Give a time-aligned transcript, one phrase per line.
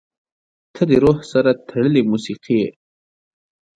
[0.73, 2.69] •ته د روح سره تړلې موسیقي یې.